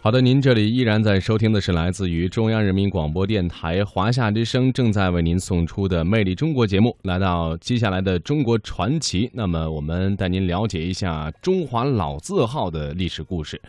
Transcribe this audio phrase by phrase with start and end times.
[0.00, 6.96] 好的，您这里依然在收听的是来自于中央人民广播电台华夏之声正在为您送出的《魅力中国》节目。
[7.02, 13.60] 来到接下来的中国传奇，那么我们带您了解一下中华老字号的历史故事。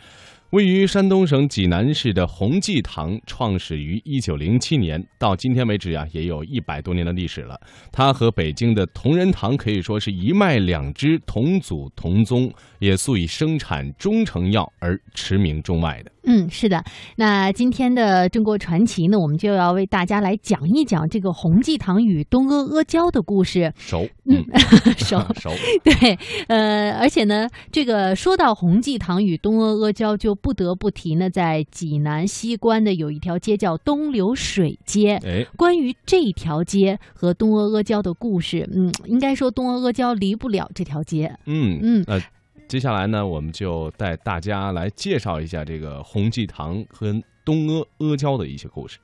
[0.51, 7.55] 位于山东省济南市的洪济堂，创始于一九零七年，到今天为止呀，也有一百多年的历史了。
[7.91, 16.11] 它和北京的同仁堂可以说是一脉两支，同祖同宗，也素以生产中成药而驰名中外的。
[16.23, 16.83] 嗯，是的。
[17.15, 23.71] 那今天的中国传奇呢，我们就要为大家来讲一讲这个洪济堂与东阿阿胶的故事。
[23.77, 24.43] 熟，嗯，
[24.97, 25.51] 熟 熟。
[25.83, 35.19] 对，呃，而且呢，这个说到洪济堂与东阿阿胶，就不得不提呢，在济南西关的有一条街叫东流水街。
[35.23, 41.33] 哎，关于这条街和东阿阿胶的故事，嗯，应该说东阿阿胶离不了这条街。
[41.45, 42.19] 嗯嗯，那
[42.67, 48.97] 接下来呢，我们就带大家来介绍一下这个洪济堂和东阿阿胶的一些故事。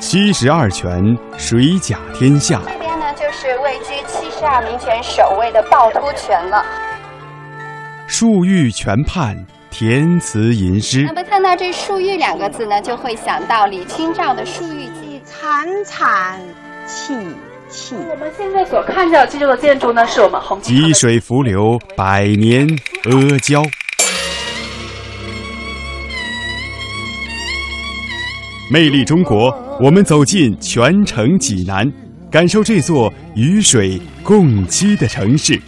[0.00, 2.60] 七十二泉，水甲天下。
[2.66, 6.85] 这边呢，就是位居七十二名泉首位的趵突泉了。
[8.08, 9.36] 漱玉泉畔，
[9.68, 11.12] 填词吟诗那。
[11.12, 15.20] 么看到这“漱玉”两个字呢，就会想到李清照的《漱玉记》。
[15.24, 16.40] 惨惨
[16.86, 17.14] 戚
[17.68, 17.96] 戚。
[17.96, 22.66] 我们现在所看到这座建筑呢，是我们洪济堂的积水伏流，百年
[23.04, 23.62] 阿胶。
[28.70, 31.92] 魅力中国，我们走进全城济南，
[32.30, 35.60] 感受这座与水共栖的城市。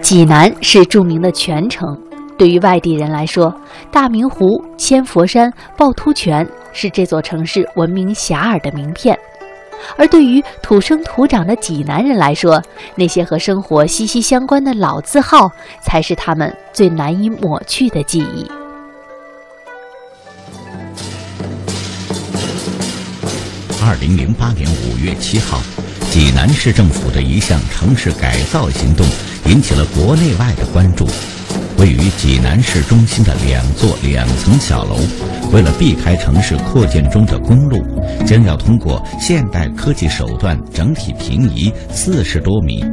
[0.00, 1.86] 济南是著名的泉城，
[2.38, 3.54] 对于外地人来说，
[3.90, 9.14] 大明湖、千佛山、趵突泉是这座城市闻名遐迩的名片；
[9.96, 12.62] 而对于土生土长的济南人来说，
[12.94, 15.50] 那些和生活息息相关的老字号，
[15.82, 18.46] 才是他们最难以抹去的记忆。
[23.80, 25.60] 二零零八年五月七号，
[26.10, 29.06] 济南市政府的一项城市改造行动
[29.46, 31.06] 引起了国内外的关注。
[31.78, 34.96] 位于济南市中心的两座两层小楼，
[35.52, 37.80] 为了避开城市扩建中的公路，
[38.26, 42.84] 将要通过现代科技手段整体平移四十多米。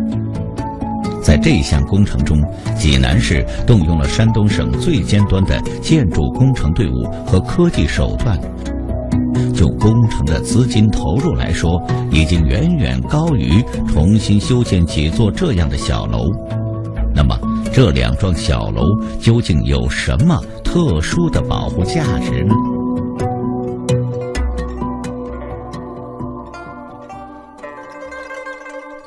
[1.24, 2.38] 在这项工程中，
[2.78, 8.40] 济南市动用了山东省最尖端的建筑工程队伍和科技手段。
[9.52, 11.82] 就工程的资金投入来说，
[12.12, 16.20] 已经远远高于重新修建几座这样的小楼。
[17.16, 17.40] 那么，
[17.72, 18.84] 这两幢小楼
[19.22, 22.54] 究竟有什么特殊的保护价值呢？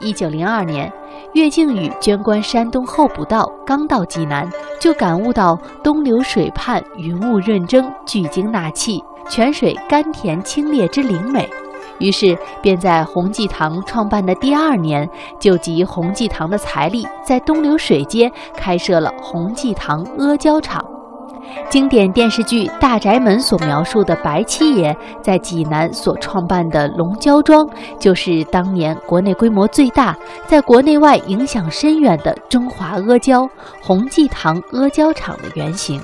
[0.00, 0.90] 一九零二年，
[1.34, 4.48] 岳靖宇捐官山东候补道，刚到济南，
[4.80, 5.54] 就感悟到
[5.84, 11.46] 东流水畔云雾润蒸，聚精纳气，泉水甘甜清冽之灵美。
[11.98, 20.84] 于是，便在洪济堂创办的第二年，就集洪济堂的财力，在东流水街开设了洪济堂阿胶厂。
[21.70, 27.66] 经典电视剧《大宅门》所描述的白七爷在济南所创办的龙胶庄，
[27.98, 30.14] 就是当年国内规模最大、
[30.46, 33.48] 在国内外影响深远的中华阿胶
[33.82, 35.98] 洪济堂阿胶厂的原型。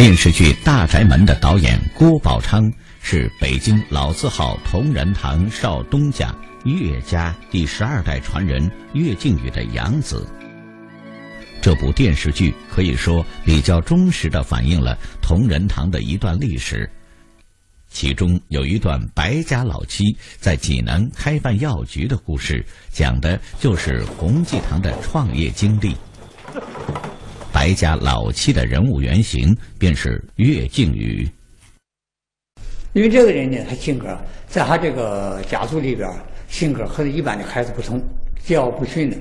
[0.00, 2.72] 电视剧《大宅门》的导演郭宝昌
[3.02, 6.34] 是北京老字号同仁堂少东家
[6.64, 10.26] 岳家第十二代传人岳靖宇的养子。
[11.60, 16.88] 这部电视剧可以说比较忠实地反映了同仁堂的一段历史，
[17.90, 25.94] 其中有一段白家老七在济南开办药局的故事，讲的就是洪济堂的创业经历。
[27.60, 31.28] 白家老七的人物原型便是岳靖宇。
[32.94, 34.16] 因为这个人呢，他性格
[34.46, 36.10] 在他这个家族里边，
[36.48, 38.00] 性格和一般的孩子不同，
[38.46, 39.16] 桀骜不驯的，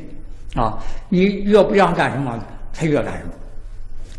[0.55, 2.41] 啊，你越不让干什么，
[2.73, 3.33] 他越干什么。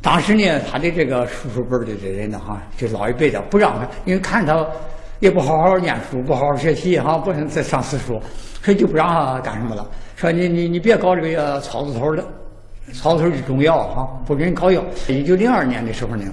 [0.02, 4.66] 当时呢，他的这个叔叔辈的这人呢，哈，就老一辈的不让他，因为看他
[5.20, 8.20] 也不好好念书，不好好学习，哈，不能再上私塾，
[8.62, 9.90] 所以就不让他干什么了。
[10.14, 12.22] 说你你你别搞这个草字头的。
[12.92, 14.82] 草头是中药哈，不给人搞药。
[15.08, 16.24] 一九零二年的时候呢，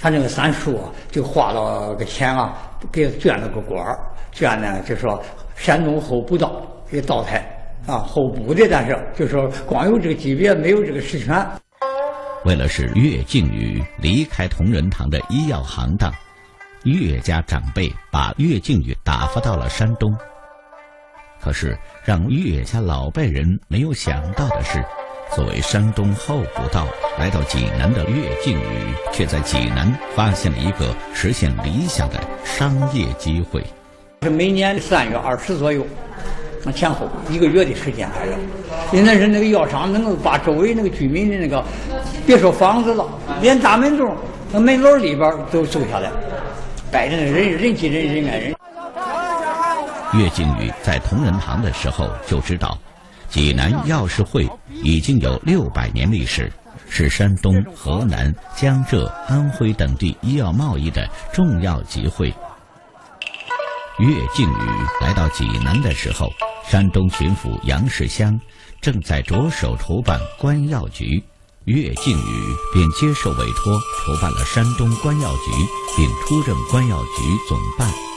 [0.00, 2.56] 他那个三叔啊，就花了个钱啊，
[2.92, 3.98] 给捐了个官儿，
[4.32, 5.22] 捐呢就说
[5.54, 7.44] 山东候补道给道台
[7.86, 11.46] 啊，后补的，但是就说光有这个级别，没有这个实权。
[12.44, 16.12] 为了使岳靖宇离开同仁堂的医药行当，
[16.84, 20.10] 岳家长辈把岳靖宇打发到了山东。
[21.42, 24.84] 可是，让岳家老辈人没有想到的是，
[25.34, 26.86] 作为山东候补道
[27.18, 33.64] 来到济南的岳靖宇，却在济南发现了一个实现理想的商业机会。
[34.22, 35.86] 是每年三月二十左右。
[36.62, 38.32] 那前后一个月的时间还要，
[38.90, 41.64] 现在是那个药商能够把周围那个居民的那个，
[42.26, 43.08] 别说房子了，
[43.40, 44.14] 连大门洞、
[44.52, 46.10] 那门楼里边都走下来，
[46.92, 48.54] 摆着人人挤人，人挨人。
[50.12, 52.76] 岳靖宇在同仁堂的时候就知道，
[53.30, 54.48] 济南药师会
[54.82, 56.52] 已经有六百年历史，
[56.88, 62.28] 是山东、河南、江浙、安徽等地医药贸易的重要集会。
[63.98, 64.68] 岳靖宇
[65.00, 66.30] 来到济南的时候。
[66.68, 68.38] 山东巡抚杨世襄
[68.80, 71.20] 正在着手筹办官药局，
[71.64, 73.76] 岳靖宇便接受委托
[74.06, 75.50] 筹办了山东官药局，
[75.96, 78.09] 并出任官药局总办。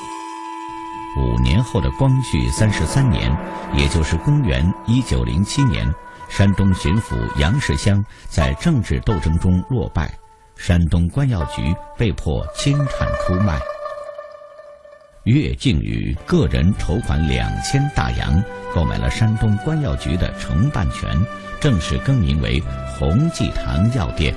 [1.16, 3.32] 五年后的光绪三十三年，
[3.76, 5.88] 也就是公元一九零七年，
[6.28, 10.12] 山东巡抚杨世襄在政治斗争中落败，
[10.56, 13.60] 山东官药局被迫清产出卖。
[15.26, 18.44] 岳靖宇个人筹款两千大洋，
[18.74, 21.10] 购买了山东官药局的承办权，
[21.62, 22.62] 正式更名为
[22.98, 24.36] 洪济堂药店。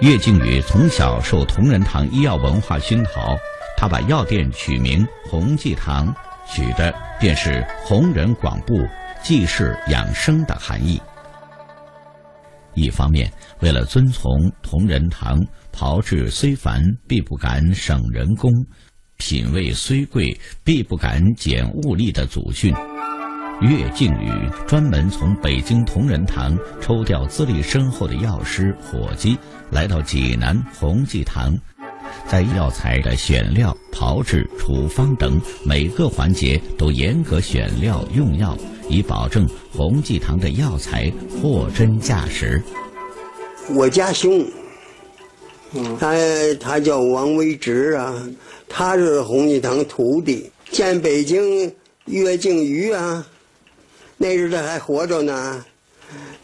[0.00, 3.36] 岳靖宇从小受同仁堂医药文化熏陶，
[3.80, 6.14] 他把药店取名弘济堂，
[6.46, 8.78] 取的便是弘仁广布、
[9.22, 11.00] 济世养生的含义。
[12.74, 14.30] 一方面，为了遵从
[14.60, 15.40] 同仁堂。
[15.72, 18.50] 炮制虽繁，必不敢省人工；
[19.16, 22.74] 品味虽贵，必不敢减物力的祖训。
[23.62, 29.38] 岳靖宇专门从北京同仁堂抽调资历深厚的药师、伙计，
[29.70, 31.56] 来到济南弘济堂，
[32.28, 38.56] 在药材的选料、炮制、处方等每个环节都严格选料用药，
[38.88, 42.62] 以保证弘济堂的药材货真价实。
[43.74, 44.46] 我家兄。
[46.00, 46.16] 他
[46.58, 48.12] 他叫王维直啊，
[48.68, 51.72] 他是弘济堂徒弟，见北京
[52.06, 53.24] 岳靖瑜啊，
[54.16, 55.64] 那时他还活着呢。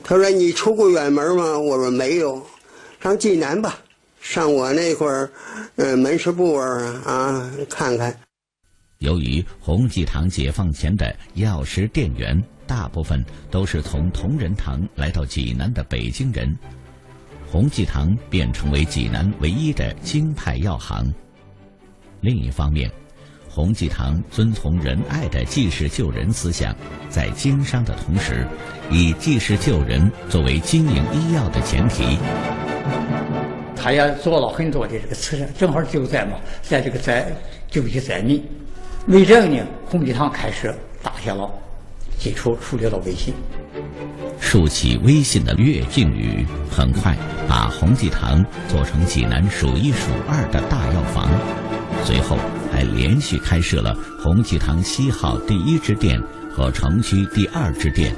[0.04, 2.40] 他说：“你出过远门吗？”我说：“没有。”
[3.02, 3.80] 上济南吧，
[4.28, 5.30] 上我那块儿，
[5.76, 8.12] 呃，门市部啊啊，看看。
[8.98, 16.54] 由于弘济堂解放前的药师店员大部分都是从同仁堂来到济南的北京人。
[17.46, 21.06] 弘济堂便成为济南唯一的京派药行。
[22.20, 22.90] 另一方面，
[23.48, 26.74] 弘济堂遵从仁爱的济世救人思想，
[27.08, 28.44] 在经商的同时，
[28.90, 32.18] 以济世救人作为经营医药的前提。
[33.76, 37.30] 他也做了很多的这个慈善，正好救灾嘛，在这个灾
[37.70, 38.42] 救济灾民。
[39.08, 41.48] 为这个呢，弘济堂开始打下了
[42.18, 43.32] 基础，树立了威信。
[44.40, 47.16] 竖起威信的岳靖宇，很快
[47.48, 51.30] 把弘济堂做成济南数一数二的大药房，
[52.04, 52.36] 随后
[52.72, 56.20] 还连续开设了弘济堂西号第一支店
[56.50, 58.14] 和城区第二支店。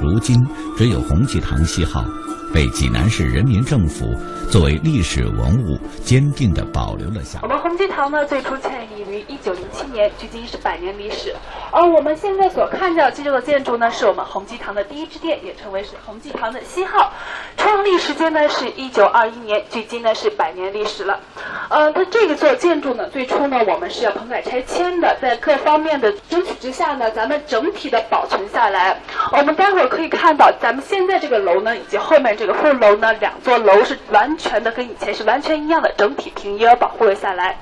[0.00, 0.38] 如今，
[0.78, 2.04] 只有弘济堂西号。
[2.52, 4.14] 被济南市人民政府
[4.50, 7.42] 作为历史文物坚定地保留了下来。
[7.42, 11.34] 我们弘济堂呢，最初建立于一九零七年，距今是百年历史。
[11.70, 17.12] 而我们现在所看到这座建筑呢，是我们弘济堂的第一支店，也称为是弘济堂的西号。
[17.56, 21.20] 创立时间呢是一九二一年，距今呢是百年历史了。
[21.68, 28.98] 呃，它这个座建筑呢，最初呢我们是要棚改拆迁的，在各方面的争取之下呢，咱们整体的保存下来。
[29.30, 32.30] 我们待会儿可以看到，咱们现在这个楼呢，以及后面。
[32.40, 37.58] 这个副楼呢，两座楼是完全的跟以前是完全一样的，整体平移而保护了下来。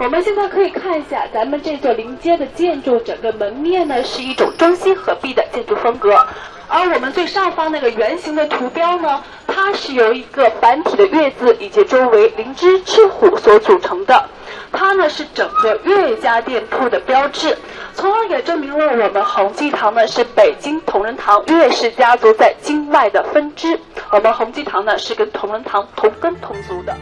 [0.00, 6.24] 我们现在可以看一下咱们这座临街的建筑，整个门面呢是一种中西合璧的建筑风格。
[6.68, 14.24] 而我们最上方那个圆形的图标呢，它是由一个繁体的月字以及周围灵芝赤虎所组成的。
[14.70, 17.58] 它呢是整个岳家店铺的标志，
[17.94, 23.76] 从而也证明了我们弘济堂呢是北京同仁堂岳氏家族在京外的分支。
[24.12, 26.94] 我们弘济堂呢是跟同仁堂同根同族的。